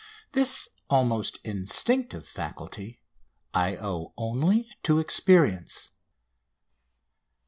This 0.31 0.67
almost 0.89 1.37
instinctive 1.43 2.27
faculty 2.27 2.99
I 3.53 3.75
owe 3.77 4.15
only 4.17 4.67
to 4.81 4.97
experience. 4.97 5.91